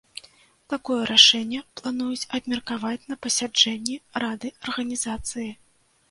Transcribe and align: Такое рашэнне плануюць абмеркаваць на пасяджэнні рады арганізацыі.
Такое 0.71 0.95
рашэнне 1.09 1.59
плануюць 1.81 2.29
абмеркаваць 2.37 3.07
на 3.11 3.17
пасяджэнні 3.25 3.95
рады 4.25 4.49
арганізацыі. 4.69 5.47